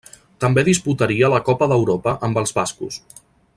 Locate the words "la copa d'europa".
1.35-2.17